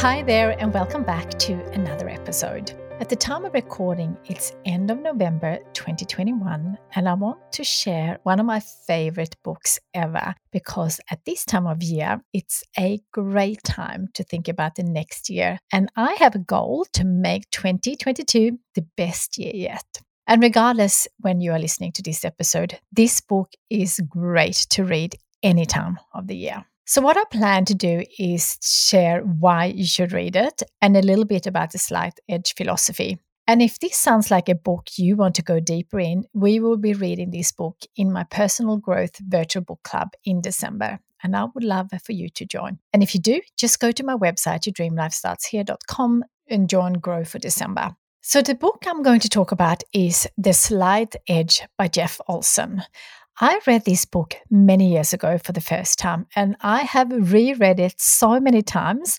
Hi 0.00 0.22
there, 0.22 0.58
and 0.58 0.72
welcome 0.72 1.02
back 1.02 1.28
to 1.40 1.62
another 1.72 2.08
episode. 2.08 2.72
At 3.00 3.10
the 3.10 3.16
time 3.16 3.44
of 3.44 3.52
recording, 3.52 4.16
it's 4.24 4.56
end 4.64 4.90
of 4.90 4.98
November 4.98 5.58
2021, 5.74 6.78
and 6.94 7.06
I 7.06 7.12
want 7.12 7.38
to 7.52 7.64
share 7.64 8.18
one 8.22 8.40
of 8.40 8.46
my 8.46 8.60
favorite 8.60 9.36
books 9.44 9.78
ever 9.92 10.34
because 10.52 11.00
at 11.10 11.22
this 11.26 11.44
time 11.44 11.66
of 11.66 11.82
year, 11.82 12.24
it's 12.32 12.64
a 12.78 13.02
great 13.12 13.62
time 13.62 14.08
to 14.14 14.24
think 14.24 14.48
about 14.48 14.76
the 14.76 14.84
next 14.84 15.28
year. 15.28 15.58
And 15.70 15.92
I 15.96 16.14
have 16.14 16.34
a 16.34 16.38
goal 16.38 16.86
to 16.94 17.04
make 17.04 17.50
2022 17.50 18.58
the 18.74 18.86
best 18.96 19.36
year 19.36 19.52
yet. 19.54 20.00
And 20.26 20.42
regardless 20.42 21.08
when 21.18 21.42
you 21.42 21.52
are 21.52 21.58
listening 21.58 21.92
to 21.92 22.02
this 22.02 22.24
episode, 22.24 22.80
this 22.90 23.20
book 23.20 23.52
is 23.68 24.00
great 24.08 24.66
to 24.70 24.82
read 24.82 25.16
any 25.42 25.66
time 25.66 25.98
of 26.14 26.26
the 26.26 26.36
year. 26.36 26.64
So, 26.90 27.00
what 27.00 27.16
I 27.16 27.22
plan 27.30 27.66
to 27.66 27.74
do 27.76 28.02
is 28.18 28.58
share 28.60 29.20
why 29.20 29.66
you 29.66 29.86
should 29.86 30.10
read 30.10 30.34
it 30.34 30.60
and 30.82 30.96
a 30.96 31.02
little 31.02 31.24
bit 31.24 31.46
about 31.46 31.70
the 31.70 31.78
slight 31.78 32.18
edge 32.28 32.52
philosophy. 32.56 33.20
And 33.46 33.62
if 33.62 33.78
this 33.78 33.96
sounds 33.96 34.28
like 34.28 34.48
a 34.48 34.56
book 34.56 34.88
you 34.96 35.14
want 35.14 35.36
to 35.36 35.42
go 35.42 35.60
deeper 35.60 36.00
in, 36.00 36.24
we 36.34 36.58
will 36.58 36.78
be 36.78 36.94
reading 36.94 37.30
this 37.30 37.52
book 37.52 37.76
in 37.94 38.12
my 38.12 38.24
personal 38.24 38.76
growth 38.76 39.16
virtual 39.20 39.62
book 39.62 39.78
club 39.84 40.08
in 40.24 40.40
December. 40.40 40.98
And 41.22 41.36
I 41.36 41.44
would 41.54 41.62
love 41.62 41.90
for 42.04 42.10
you 42.10 42.28
to 42.30 42.44
join. 42.44 42.80
And 42.92 43.04
if 43.04 43.14
you 43.14 43.20
do, 43.20 43.40
just 43.56 43.78
go 43.78 43.92
to 43.92 44.02
my 44.02 44.16
website, 44.16 44.62
yourdreamlifestartshere.com, 44.66 46.24
and 46.48 46.68
join 46.68 46.94
Grow 46.94 47.22
for 47.22 47.38
December. 47.38 47.94
So, 48.20 48.42
the 48.42 48.56
book 48.56 48.84
I'm 48.86 49.02
going 49.02 49.20
to 49.20 49.28
talk 49.28 49.52
about 49.52 49.84
is 49.94 50.26
The 50.36 50.52
Slight 50.52 51.14
Edge 51.28 51.62
by 51.78 51.86
Jeff 51.86 52.20
Olson. 52.26 52.82
I 53.42 53.58
read 53.66 53.86
this 53.86 54.04
book 54.04 54.34
many 54.50 54.92
years 54.92 55.14
ago 55.14 55.38
for 55.38 55.52
the 55.52 55.62
first 55.62 55.98
time, 55.98 56.26
and 56.36 56.56
I 56.60 56.82
have 56.82 57.32
reread 57.32 57.80
it 57.80 57.98
so 57.98 58.38
many 58.38 58.60
times. 58.60 59.18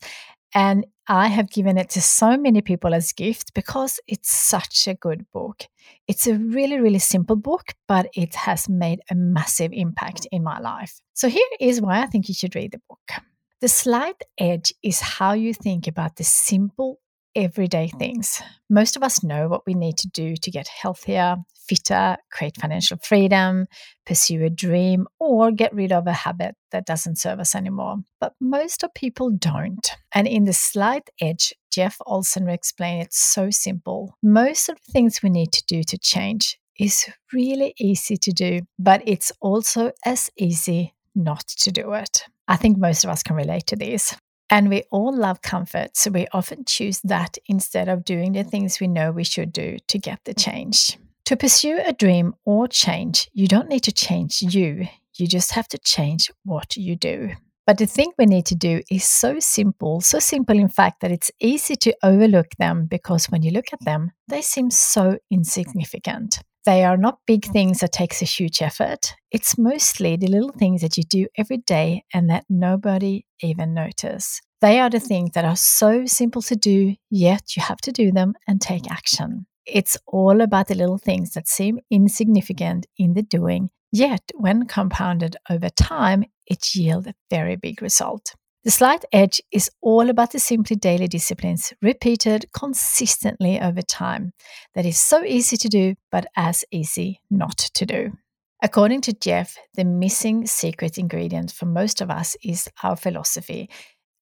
And 0.54 0.86
I 1.08 1.28
have 1.28 1.50
given 1.50 1.78
it 1.78 1.90
to 1.92 2.02
so 2.02 2.38
many 2.38 2.62
people 2.62 2.94
as 2.94 3.14
gift 3.14 3.54
because 3.54 4.00
it's 4.08 4.32
such 4.32 4.88
a 4.88 4.94
good 4.94 5.26
book. 5.32 5.64
It's 6.08 6.28
a 6.28 6.36
really, 6.36 6.80
really 6.80 7.00
simple 7.00 7.36
book, 7.36 7.74
but 7.88 8.08
it 8.14 8.36
has 8.36 8.70
made 8.70 9.00
a 9.10 9.16
massive 9.16 9.72
impact 9.74 10.28
in 10.32 10.44
my 10.44 10.60
life. 10.60 11.02
So, 11.14 11.28
here 11.28 11.48
is 11.60 11.82
why 11.82 12.02
I 12.02 12.06
think 12.06 12.28
you 12.28 12.36
should 12.36 12.54
read 12.54 12.74
the 12.74 12.82
book. 12.88 13.24
The 13.62 13.70
slight 13.70 14.22
edge 14.38 14.74
is 14.84 15.00
how 15.00 15.34
you 15.34 15.54
think 15.54 15.88
about 15.88 16.18
the 16.18 16.24
simple, 16.24 17.00
everyday 17.36 17.88
things. 17.88 18.42
Most 18.70 18.96
of 18.96 19.04
us 19.04 19.24
know 19.24 19.48
what 19.48 19.66
we 19.66 19.74
need 19.74 19.98
to 19.98 20.08
do 20.10 20.36
to 20.36 20.52
get 20.52 20.68
healthier, 20.68 21.38
fitter, 21.68 22.18
create 22.32 22.58
financial 22.60 22.98
freedom, 22.98 23.68
pursue 24.06 24.44
a 24.44 24.50
dream, 24.50 25.08
or 25.20 25.52
get 25.52 25.74
rid 25.74 25.92
of 25.92 26.08
a 26.08 26.14
habit 26.14 26.56
that 26.72 26.86
doesn't 26.86 27.18
serve 27.18 27.40
us 27.40 27.56
anymore. 27.56 27.98
But 28.20 28.34
most 28.40 28.84
of 28.84 28.94
people 28.94 29.32
don't. 29.32 29.92
And 30.14 30.28
in 30.28 30.46
the 30.46 30.54
slight 30.54 31.10
edge, 31.22 31.54
Jeff 31.72 31.98
Olson 32.06 32.50
explained 32.50 33.04
it 33.04 33.14
so 33.14 33.50
simple. 33.50 34.18
Most 34.22 34.70
of 34.70 34.78
the 34.86 34.92
things 34.92 35.22
we 35.24 35.30
need 35.30 35.52
to 35.54 35.64
do 35.68 35.84
to 35.84 35.98
change 35.98 36.60
is 36.80 37.06
really 37.32 37.74
easy 37.80 38.18
to 38.18 38.32
do, 38.32 38.62
but 38.80 39.02
it's 39.06 39.32
also 39.42 39.92
as 40.06 40.30
easy 40.38 40.94
not 41.16 41.48
to 41.48 41.72
do 41.72 41.94
it. 41.94 42.24
I 42.48 42.58
think 42.58 42.78
most 42.78 43.04
of 43.04 43.10
us 43.10 43.24
can 43.24 43.36
relate 43.36 43.68
to 43.68 43.76
this. 43.76 44.16
And 44.52 44.68
we 44.68 44.84
all 44.92 45.16
love 45.16 45.42
comfort, 45.42 45.96
so 45.96 46.12
we 46.12 46.28
often 46.34 46.66
choose 46.66 47.00
that 47.06 47.38
instead 47.48 47.88
of 47.88 48.04
doing 48.04 48.34
the 48.34 48.44
things 48.44 48.82
we 48.82 48.88
know 48.88 49.10
we 49.10 49.24
should 49.24 49.54
do 49.54 49.78
to 49.88 49.98
get 49.98 50.20
the 50.26 50.34
mm. 50.34 50.44
change. 50.44 50.98
To 51.26 51.38
pursue 51.38 51.80
a 51.86 51.94
dream 51.94 52.36
or 52.44 52.68
change, 52.68 53.30
you 53.32 53.48
don't 53.48 53.70
need 53.70 53.84
to 53.84 53.94
change 53.94 54.42
you, 54.42 54.88
you 55.16 55.28
just 55.28 55.54
have 55.54 55.70
to 55.70 55.78
change 55.78 56.30
what 56.44 56.76
you 56.76 56.98
do. 56.98 57.32
But 57.66 57.78
the 57.78 57.86
thing 57.86 58.12
we 58.18 58.26
need 58.26 58.46
to 58.48 58.56
do 58.56 58.82
is 58.92 59.06
so 59.06 59.40
simple, 59.40 60.02
so 60.02 60.20
simple 60.20 60.58
in 60.60 60.68
fact 60.68 61.00
that 61.00 61.12
it's 61.12 61.32
easy 61.40 61.78
to 61.78 61.96
overlook 62.04 62.48
them 62.60 62.88
because 62.88 63.28
when 63.28 63.44
you 63.44 63.52
look 63.52 63.72
at 63.72 63.86
them, 63.86 64.12
they 64.28 64.42
seem 64.42 64.70
so 64.70 65.20
insignificant. 65.30 66.40
They 66.66 66.84
are 66.84 66.98
not 66.98 67.20
big 67.26 67.46
things 67.46 67.80
that 67.80 67.92
takes 67.92 68.22
a 68.22 68.26
huge 68.26 68.62
effort. 68.62 69.16
It's 69.32 69.58
mostly 69.58 70.16
the 70.16 70.28
little 70.28 70.52
things 70.52 70.82
that 70.82 70.96
you 70.96 71.04
do 71.04 71.28
every 71.38 71.58
day 71.58 72.04
and 72.14 72.30
that 72.30 72.46
nobody 72.50 73.26
even 73.42 73.74
notice. 73.74 74.42
They 74.62 74.80
are 74.80 74.90
the 74.90 75.00
mm. 75.00 75.08
things 75.08 75.32
that 75.32 75.46
are 75.46 75.56
so 75.56 76.06
simple 76.06 76.44
to 76.44 76.56
do, 76.56 76.96
yet 77.10 77.56
you 77.56 77.64
have 77.64 77.82
to 77.82 77.92
do 77.92 78.12
them 78.12 78.36
and 78.48 78.62
take 78.62 78.92
action. 78.92 79.48
It's 79.66 79.98
all 80.06 80.42
about 80.42 80.68
the 80.68 80.76
little 80.76 81.00
things 81.00 81.32
that 81.32 81.48
seem 81.48 81.80
insignificant 81.90 82.86
in 82.98 83.14
the 83.14 83.24
doing, 83.24 83.72
yet 83.92 84.22
when 84.36 84.68
compounded 84.68 85.38
over 85.50 85.70
time, 85.70 86.26
it 86.46 86.76
yields 86.76 87.08
a 87.08 87.16
very 87.32 87.56
big 87.56 87.82
result. 87.82 88.36
The 88.64 88.70
slight 88.70 89.04
edge 89.12 89.42
is 89.52 89.72
all 89.82 90.08
about 90.12 90.34
the 90.34 90.40
simply 90.40 90.76
daily 90.76 91.08
disciplines 91.08 91.74
repeated 91.82 92.46
consistently 92.54 93.60
over 93.60 93.82
time 93.82 94.34
that 94.76 94.86
is 94.86 95.00
so 95.00 95.24
easy 95.24 95.58
to 95.58 95.68
do, 95.68 95.96
but 96.12 96.28
as 96.36 96.64
easy 96.70 97.22
not 97.32 97.58
to 97.58 97.88
do. 97.88 98.12
According 98.62 99.02
to 99.02 99.14
Jeff, 99.14 99.58
the 99.74 99.84
missing 99.84 100.46
secret 100.46 101.00
ingredient 101.00 101.52
for 101.52 101.66
most 101.66 102.02
of 102.02 102.12
us 102.12 102.38
is 102.44 102.70
our 102.84 102.96
philosophy. 102.96 103.68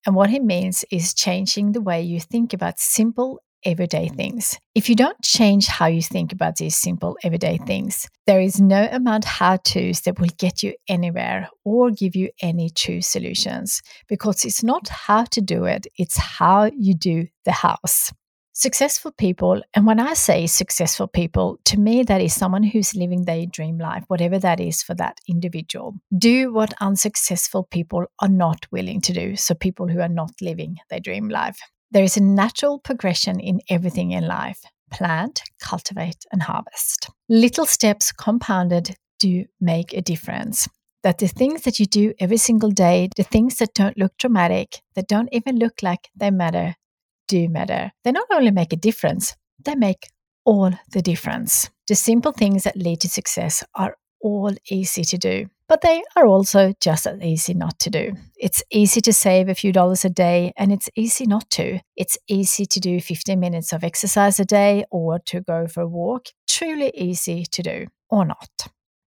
And 0.05 0.15
what 0.15 0.29
he 0.29 0.39
means 0.39 0.85
is 0.89 1.13
changing 1.13 1.73
the 1.73 1.81
way 1.81 2.01
you 2.01 2.21
think 2.21 2.53
about 2.53 2.79
simple 2.79 3.41
everyday 3.65 4.07
things. 4.09 4.57
If 4.75 4.89
you 4.89 4.95
don't 4.95 5.21
change 5.21 5.67
how 5.67 5.87
you 5.87 6.01
think 6.01 6.31
about 6.31 6.55
these 6.57 6.77
simple 6.77 7.17
everyday 7.23 7.57
things, 7.57 8.07
there 8.27 8.41
is 8.41 8.59
no 8.59 8.87
amount 8.91 9.25
how 9.25 9.57
to's 9.57 10.01
that 10.01 10.19
will 10.19 10.29
get 10.37 10.63
you 10.63 10.73
anywhere 10.87 11.49
or 11.65 11.91
give 11.91 12.15
you 12.15 12.29
any 12.41 12.69
true 12.69 13.01
solutions 13.01 13.81
because 14.07 14.45
it's 14.45 14.63
not 14.63 14.87
how 14.87 15.23
to 15.25 15.41
do 15.41 15.65
it, 15.65 15.87
it's 15.97 16.17
how 16.17 16.69
you 16.75 16.93
do 16.93 17.27
the 17.45 17.51
house. 17.51 18.11
Successful 18.53 19.13
people, 19.13 19.61
and 19.73 19.87
when 19.87 20.01
I 20.01 20.15
say 20.15 20.45
successful 20.45 21.07
people, 21.07 21.59
to 21.63 21.79
me, 21.79 22.03
that 22.03 22.19
is 22.19 22.33
someone 22.33 22.63
who's 22.63 22.93
living 22.93 23.23
their 23.23 23.45
dream 23.45 23.77
life, 23.77 24.03
whatever 24.07 24.37
that 24.39 24.59
is 24.59 24.83
for 24.83 24.93
that 24.95 25.21
individual. 25.29 25.93
Do 26.17 26.51
what 26.51 26.73
unsuccessful 26.81 27.69
people 27.71 28.07
are 28.19 28.27
not 28.27 28.65
willing 28.69 28.99
to 29.01 29.13
do. 29.13 29.37
So, 29.37 29.55
people 29.55 29.87
who 29.87 30.01
are 30.01 30.09
not 30.09 30.31
living 30.41 30.75
their 30.89 30.99
dream 30.99 31.29
life. 31.29 31.57
There 31.91 32.03
is 32.03 32.17
a 32.17 32.23
natural 32.23 32.79
progression 32.79 33.39
in 33.39 33.61
everything 33.69 34.11
in 34.11 34.27
life 34.27 34.61
plant, 34.91 35.41
cultivate, 35.61 36.25
and 36.31 36.41
harvest. 36.41 37.09
Little 37.29 37.65
steps 37.65 38.11
compounded 38.11 38.95
do 39.19 39.45
make 39.61 39.93
a 39.93 40.01
difference. 40.01 40.67
That 41.03 41.19
the 41.19 41.27
things 41.27 41.61
that 41.61 41.79
you 41.79 41.85
do 41.85 42.13
every 42.19 42.37
single 42.37 42.71
day, 42.71 43.09
the 43.15 43.23
things 43.23 43.57
that 43.57 43.73
don't 43.73 43.97
look 43.97 44.17
dramatic, 44.17 44.81
that 44.95 45.07
don't 45.07 45.29
even 45.31 45.57
look 45.57 45.81
like 45.81 46.09
they 46.15 46.31
matter, 46.31 46.75
do 47.27 47.47
matter. 47.47 47.91
They 48.03 48.11
not 48.11 48.27
only 48.31 48.51
make 48.51 48.73
a 48.73 48.77
difference, 48.77 49.35
they 49.63 49.75
make 49.75 50.09
all 50.45 50.71
the 50.91 51.01
difference. 51.01 51.69
The 51.87 51.95
simple 51.95 52.31
things 52.31 52.63
that 52.63 52.75
lead 52.75 53.01
to 53.01 53.09
success 53.09 53.63
are 53.75 53.95
all 54.21 54.51
easy 54.69 55.03
to 55.03 55.17
do, 55.17 55.45
but 55.69 55.81
they 55.81 56.03
are 56.15 56.25
also 56.25 56.73
just 56.81 57.05
as 57.05 57.21
easy 57.21 57.53
not 57.53 57.79
to 57.79 57.91
do. 57.91 58.13
It's 58.35 58.63
easy 58.71 58.99
to 59.01 59.13
save 59.13 59.47
a 59.47 59.55
few 59.55 59.71
dollars 59.71 60.03
a 60.03 60.09
day, 60.09 60.51
and 60.57 60.73
it's 60.73 60.89
easy 60.95 61.25
not 61.25 61.49
to. 61.51 61.79
It's 61.95 62.17
easy 62.27 62.65
to 62.65 62.79
do 62.79 62.99
15 62.99 63.39
minutes 63.39 63.71
of 63.71 63.83
exercise 63.83 64.39
a 64.39 64.45
day 64.45 64.83
or 64.89 65.19
to 65.27 65.41
go 65.41 65.67
for 65.67 65.81
a 65.81 65.87
walk. 65.87 66.25
Truly 66.49 66.91
easy 66.95 67.45
to 67.45 67.61
do, 67.61 67.87
or 68.09 68.25
not. 68.25 68.49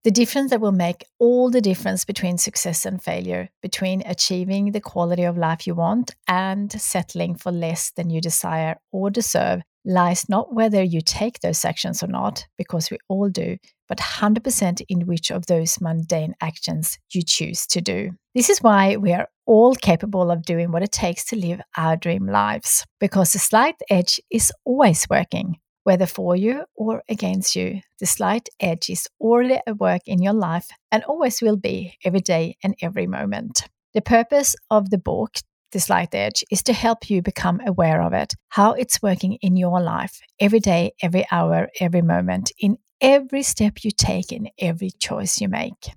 The 0.04 0.12
difference 0.12 0.50
that 0.50 0.60
will 0.60 0.72
make 0.72 1.04
all 1.18 1.50
the 1.50 1.60
difference 1.60 2.04
between 2.04 2.38
success 2.38 2.86
and 2.86 3.02
failure, 3.02 3.50
between 3.60 4.02
achieving 4.06 4.72
the 4.72 4.80
quality 4.80 5.24
of 5.24 5.36
life 5.36 5.66
you 5.66 5.74
want 5.74 6.14
and 6.26 6.72
settling 6.72 7.36
for 7.36 7.52
less 7.52 7.90
than 7.90 8.10
you 8.10 8.20
desire 8.20 8.76
or 8.92 9.10
deserve, 9.10 9.62
lies 9.84 10.28
not 10.28 10.54
whether 10.54 10.82
you 10.82 11.00
take 11.00 11.40
those 11.40 11.64
actions 11.64 12.02
or 12.02 12.06
not, 12.06 12.46
because 12.56 12.90
we 12.90 12.98
all 13.08 13.28
do, 13.28 13.56
but 13.88 13.98
100% 13.98 14.82
in 14.88 15.06
which 15.06 15.30
of 15.30 15.46
those 15.46 15.80
mundane 15.80 16.34
actions 16.40 16.98
you 17.12 17.22
choose 17.22 17.66
to 17.66 17.80
do. 17.80 18.10
This 18.34 18.48
is 18.48 18.62
why 18.62 18.96
we 18.96 19.12
are 19.12 19.28
all 19.46 19.74
capable 19.74 20.30
of 20.30 20.44
doing 20.44 20.70
what 20.70 20.82
it 20.82 20.92
takes 20.92 21.24
to 21.26 21.36
live 21.36 21.60
our 21.76 21.96
dream 21.96 22.26
lives, 22.26 22.86
because 23.00 23.32
the 23.32 23.38
slight 23.38 23.76
edge 23.90 24.20
is 24.30 24.52
always 24.64 25.06
working. 25.10 25.58
Whether 25.84 26.06
for 26.06 26.36
you 26.36 26.62
or 26.76 27.02
against 27.08 27.56
you, 27.56 27.80
the 27.98 28.06
slight 28.06 28.48
edge 28.60 28.88
is 28.88 29.08
already 29.20 29.58
at 29.66 29.78
work 29.78 30.02
in 30.06 30.22
your 30.22 30.32
life 30.32 30.68
and 30.92 31.02
always 31.04 31.42
will 31.42 31.56
be 31.56 31.98
every 32.04 32.20
day 32.20 32.56
and 32.62 32.76
every 32.80 33.08
moment. 33.08 33.64
The 33.92 34.00
purpose 34.00 34.54
of 34.70 34.90
the 34.90 34.98
book 34.98 35.34
the 35.72 35.80
slight 35.80 36.14
edge 36.14 36.44
is 36.50 36.62
to 36.64 36.72
help 36.72 37.10
you 37.10 37.22
become 37.22 37.60
aware 37.66 38.02
of 38.02 38.12
it, 38.12 38.34
how 38.50 38.72
it's 38.72 39.02
working 39.02 39.34
in 39.42 39.56
your 39.56 39.80
life, 39.80 40.20
every 40.38 40.60
day, 40.60 40.92
every 41.02 41.26
hour, 41.30 41.68
every 41.80 42.02
moment, 42.02 42.52
in 42.58 42.78
every 43.00 43.42
step 43.42 43.84
you 43.84 43.90
take, 43.90 44.32
in 44.32 44.48
every 44.58 44.90
choice 44.90 45.40
you 45.40 45.48
make. 45.48 45.90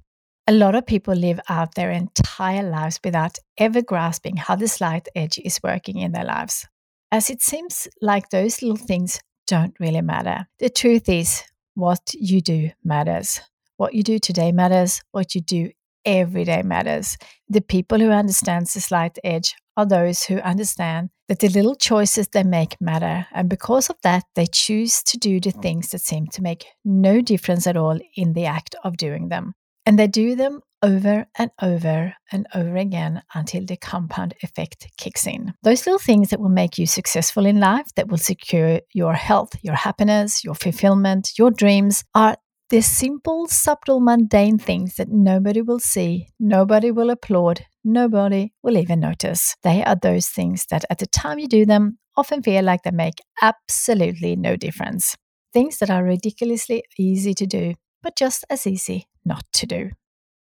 A 0.47 0.53
lot 0.53 0.75
of 0.75 0.85
people 0.85 1.15
live 1.15 1.39
out 1.49 1.75
their 1.75 1.91
entire 1.91 2.63
lives 2.63 2.99
without 3.03 3.37
ever 3.57 3.81
grasping 3.81 4.37
how 4.37 4.55
the 4.55 4.67
slight 4.67 5.07
edge 5.15 5.39
is 5.39 5.59
working 5.63 5.97
in 5.97 6.11
their 6.11 6.25
lives, 6.25 6.67
as 7.11 7.29
it 7.29 7.41
seems 7.41 7.87
like 8.01 8.29
those 8.29 8.61
little 8.61 8.77
things 8.77 9.19
don't 9.47 9.75
really 9.79 10.01
matter. 10.01 10.47
The 10.59 10.69
truth 10.69 11.09
is, 11.09 11.43
what 11.75 12.13
you 12.13 12.41
do 12.41 12.71
matters. 12.83 13.41
What 13.77 13.93
you 13.93 14.03
do 14.03 14.19
today 14.19 14.51
matters. 14.51 15.01
What 15.11 15.35
you 15.35 15.41
do 15.41 15.71
every 16.05 16.43
day 16.43 16.61
matters. 16.63 17.17
The 17.49 17.61
people 17.61 17.99
who 17.99 18.09
understand 18.09 18.67
the 18.67 18.81
slight 18.81 19.17
edge 19.23 19.55
are 19.77 19.85
those 19.85 20.23
who 20.23 20.37
understand 20.39 21.09
that 21.27 21.39
the 21.39 21.49
little 21.49 21.75
choices 21.75 22.27
they 22.27 22.43
make 22.43 22.79
matter. 22.79 23.27
And 23.33 23.49
because 23.49 23.89
of 23.89 23.97
that, 24.03 24.23
they 24.35 24.45
choose 24.45 25.01
to 25.03 25.17
do 25.17 25.39
the 25.39 25.51
mm. 25.51 25.61
things 25.61 25.89
that 25.89 26.01
seem 26.01 26.27
to 26.27 26.41
make 26.41 26.65
no 26.83 27.21
difference 27.21 27.67
at 27.67 27.77
all 27.77 27.99
in 28.15 28.33
the 28.33 28.45
act 28.45 28.75
of 28.83 28.97
doing 28.97 29.29
them. 29.29 29.53
And 29.85 29.99
they 29.99 30.07
do 30.07 30.35
them 30.35 30.61
over 30.81 31.25
and 31.37 31.51
over 31.61 32.13
and 32.31 32.47
over 32.53 32.75
again 32.75 33.23
until 33.33 33.65
the 33.65 33.77
compound 33.77 34.35
effect 34.43 34.87
kicks 34.97 35.25
in. 35.25 35.53
Those 35.63 35.85
little 35.85 35.99
things 35.99 36.29
that 36.29 36.39
will 36.39 36.49
make 36.49 36.77
you 36.77 36.85
successful 36.85 37.45
in 37.45 37.59
life, 37.59 37.87
that 37.95 38.07
will 38.07 38.17
secure 38.17 38.81
your 38.93 39.13
health, 39.13 39.53
your 39.63 39.75
happiness, 39.75 40.43
your 40.43 40.55
fulfillment, 40.55 41.31
your 41.37 41.51
dreams, 41.51 42.03
are 42.13 42.37
the 42.69 42.81
simple, 42.81 43.47
subtle, 43.47 43.99
mundane 43.99 44.57
things 44.57 44.95
that 44.95 45.09
nobody 45.09 45.61
will 45.61 45.79
see, 45.79 46.27
nobody 46.39 46.89
will 46.89 47.11
applaud, 47.11 47.65
nobody 47.83 48.51
will 48.63 48.77
even 48.77 48.99
notice. 48.99 49.55
They 49.63 49.83
are 49.83 49.95
those 49.95 50.27
things 50.27 50.65
that 50.71 50.83
at 50.89 50.97
the 50.97 51.05
time 51.05 51.37
you 51.37 51.47
do 51.47 51.65
them 51.65 51.99
often 52.17 52.41
feel 52.41 52.63
like 52.63 52.81
they 52.83 52.91
make 52.91 53.21
absolutely 53.41 54.35
no 54.35 54.55
difference. 54.55 55.15
Things 55.53 55.77
that 55.77 55.91
are 55.91 56.03
ridiculously 56.03 56.83
easy 56.97 57.33
to 57.35 57.45
do, 57.45 57.75
but 58.01 58.15
just 58.15 58.43
as 58.49 58.65
easy 58.65 59.07
not 59.23 59.43
to 59.53 59.67
do. 59.67 59.91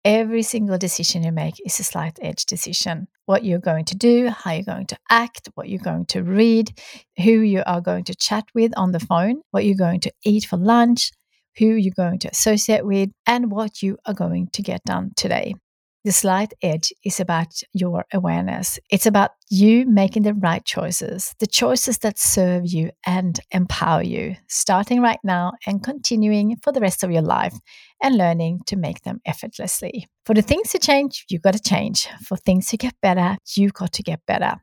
Every 0.05 0.43
single 0.43 0.79
decision 0.79 1.23
you 1.23 1.33
make 1.33 1.55
is 1.65 1.79
a 1.79 1.85
slight 1.85 2.19
edge 2.23 2.47
decision. 2.47 3.07
What 3.27 3.45
you're 3.45 3.59
going 3.59 3.85
to 3.87 3.97
do, 3.97 4.29
how 4.31 4.53
you're 4.53 4.63
going 4.63 4.87
to 4.87 4.99
act, 5.11 5.51
what 5.55 5.69
you're 5.69 5.79
going 5.79 6.07
to 6.07 6.23
read, 6.23 6.71
who 7.19 7.41
you 7.41 7.63
are 7.67 7.83
going 7.83 8.05
to 8.05 8.15
chat 8.15 8.45
with 8.55 8.73
on 8.79 8.93
the 8.93 9.01
phone, 9.01 9.43
what 9.51 9.67
you're 9.67 9.77
going 9.77 10.01
to 10.01 10.13
eat 10.25 10.47
for 10.47 10.57
lunch, 10.57 11.13
who 11.59 11.67
you're 11.67 11.95
going 11.95 12.19
to 12.21 12.29
associate 12.29 12.87
with, 12.87 13.11
and 13.27 13.51
what 13.51 13.83
you 13.83 13.99
are 14.07 14.15
going 14.15 14.49
to 14.53 14.63
get 14.63 14.83
done 14.85 15.13
today. 15.17 15.55
The 16.03 16.13
slight 16.13 16.55
edge 16.63 16.95
is 17.05 17.21
about 17.21 17.61
your 17.75 18.07
awareness. 18.11 18.79
It's 18.91 19.05
about 19.05 19.33
you 19.51 19.85
making 19.85 20.23
the 20.23 20.33
right 20.33 20.65
choices, 20.65 21.35
the 21.41 21.47
choices 21.47 21.99
that 21.99 22.19
serve 22.19 22.65
you 22.65 22.91
and 23.05 23.39
empower 23.51 24.03
you, 24.03 24.37
starting 24.49 25.03
right 25.03 25.19
now 25.23 25.53
and 25.67 25.83
continuing 25.85 26.57
for 26.63 26.73
the 26.73 26.81
rest 26.81 27.05
of 27.05 27.11
your 27.11 27.21
life 27.21 27.55
and 28.03 28.17
learning 28.17 28.61
to 28.69 28.77
make 28.77 29.03
them 29.03 29.21
effortlessly. 29.27 30.07
For 30.25 30.35
the 30.35 30.41
things 30.41 30.71
to 30.71 30.79
change, 30.79 31.27
you've 31.29 31.43
got 31.43 31.53
to 31.53 31.61
change. 31.61 32.09
For 32.25 32.39
things 32.39 32.69
to 32.69 32.79
get 32.79 32.95
better, 33.03 33.37
you've 33.55 33.75
got 33.75 33.93
to 33.93 34.03
get 34.03 34.21
better. 34.27 34.55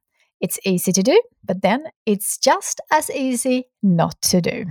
It's 0.41 0.57
easy 0.65 0.91
to 0.91 1.03
do, 1.03 1.21
but 1.43 1.61
then 1.61 1.83
it's 2.07 2.39
just 2.39 2.81
as 2.91 3.11
easy 3.11 3.65
not 3.83 4.19
to 4.23 4.41
do. 4.41 4.65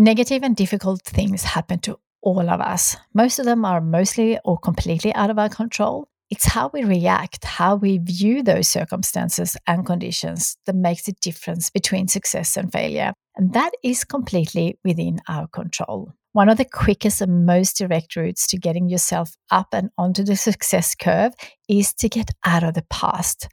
Negative 0.00 0.42
and 0.42 0.56
difficult 0.56 1.02
things 1.02 1.42
happen 1.42 1.78
to 1.80 1.98
all 2.22 2.48
of 2.48 2.58
us. 2.58 2.96
Most 3.12 3.38
of 3.38 3.44
them 3.44 3.66
are 3.66 3.82
mostly 3.82 4.38
or 4.46 4.56
completely 4.56 5.14
out 5.14 5.28
of 5.28 5.38
our 5.38 5.50
control. 5.50 6.08
It's 6.30 6.46
how 6.46 6.70
we 6.72 6.84
react, 6.84 7.44
how 7.44 7.76
we 7.76 7.98
view 7.98 8.42
those 8.42 8.66
circumstances 8.66 9.58
and 9.66 9.84
conditions 9.84 10.56
that 10.64 10.74
makes 10.74 11.02
the 11.02 11.12
difference 11.20 11.68
between 11.68 12.08
success 12.08 12.56
and 12.56 12.72
failure. 12.72 13.12
And 13.36 13.52
that 13.52 13.72
is 13.84 14.04
completely 14.04 14.78
within 14.86 15.20
our 15.28 15.46
control. 15.48 16.14
One 16.32 16.48
of 16.48 16.56
the 16.56 16.64
quickest 16.64 17.20
and 17.20 17.44
most 17.44 17.76
direct 17.76 18.16
routes 18.16 18.46
to 18.46 18.58
getting 18.58 18.88
yourself 18.88 19.36
up 19.50 19.68
and 19.74 19.90
onto 19.98 20.24
the 20.24 20.36
success 20.36 20.94
curve 20.94 21.34
is 21.68 21.92
to 21.96 22.08
get 22.08 22.30
out 22.46 22.64
of 22.64 22.72
the 22.72 22.86
past. 22.88 23.48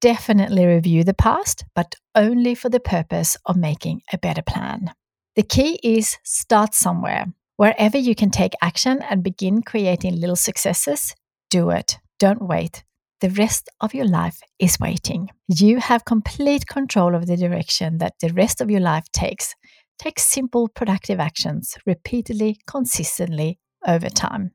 Definitely 0.00 0.66
review 0.66 1.02
the 1.02 1.14
past, 1.14 1.64
but 1.74 1.96
only 2.14 2.54
for 2.54 2.68
the 2.68 2.78
purpose 2.78 3.36
of 3.44 3.56
making 3.56 4.02
a 4.12 4.18
better 4.18 4.42
plan. 4.42 4.92
The 5.36 5.42
key 5.44 5.78
is 5.82 6.18
start 6.24 6.74
somewhere. 6.74 7.26
Wherever 7.56 7.96
you 7.96 8.14
can 8.14 8.30
take 8.30 8.54
action 8.62 9.00
and 9.08 9.22
begin 9.22 9.62
creating 9.62 10.18
little 10.18 10.36
successes, 10.36 11.14
do 11.50 11.70
it. 11.70 11.98
Don't 12.18 12.42
wait. 12.42 12.84
The 13.20 13.30
rest 13.30 13.68
of 13.80 13.94
your 13.94 14.06
life 14.06 14.40
is 14.58 14.80
waiting. 14.80 15.28
You 15.46 15.78
have 15.78 16.04
complete 16.04 16.66
control 16.66 17.14
of 17.14 17.26
the 17.26 17.36
direction 17.36 17.98
that 17.98 18.14
the 18.20 18.32
rest 18.32 18.60
of 18.60 18.70
your 18.70 18.80
life 18.80 19.04
takes. 19.12 19.54
Take 19.98 20.18
simple, 20.18 20.68
productive 20.68 21.20
actions 21.20 21.76
repeatedly, 21.86 22.58
consistently 22.66 23.58
over 23.86 24.08
time. 24.08 24.52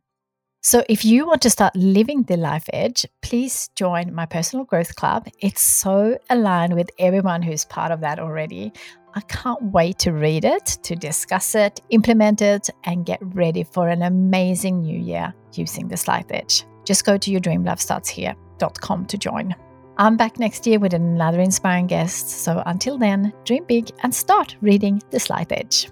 So, 0.64 0.84
if 0.90 1.06
you 1.06 1.28
want 1.28 1.44
to 1.44 1.52
start 1.52 1.76
living 1.76 2.24
the 2.24 2.38
life 2.38 2.68
edge, 2.74 3.06
please 3.22 3.70
join 3.76 4.16
my 4.16 4.26
personal 4.26 4.66
growth 4.66 4.96
club. 4.96 5.28
It's 5.40 5.62
so 5.62 6.18
aligned 6.28 6.74
with 6.74 6.90
everyone 6.98 7.44
who's 7.44 7.66
part 7.66 7.92
of 7.92 8.02
that 8.02 8.18
already. 8.18 8.74
I 9.16 9.22
can't 9.22 9.62
wait 9.72 9.98
to 10.00 10.12
read 10.12 10.44
it, 10.44 10.66
to 10.84 10.96
discuss 10.96 11.56
it, 11.56 11.80
implement 11.90 12.42
it, 12.42 12.70
and 12.84 13.06
get 13.06 13.20
ready 13.22 13.64
for 13.64 13.88
an 13.88 14.02
amazing 14.02 14.82
new 14.82 15.00
year 15.00 15.34
using 15.54 15.88
the 15.88 15.96
Slight 15.96 16.26
Edge. 16.30 16.66
Just 16.84 17.06
go 17.06 17.18
to 17.18 17.32
yourdreamlifestartshere.com 17.32 19.06
to 19.06 19.18
join. 19.18 19.56
I'm 19.98 20.18
back 20.18 20.38
next 20.38 20.68
year 20.68 20.80
with 20.80 20.94
another 20.94 21.40
inspiring 21.40 21.88
guest. 21.88 22.30
So 22.30 22.62
until 22.66 22.98
then, 22.98 23.32
dream 23.46 23.64
big 23.64 23.90
and 24.04 24.14
start 24.14 24.58
reading 24.60 25.02
The 25.12 25.20
Slight 25.22 25.54
Edge. 25.54 25.88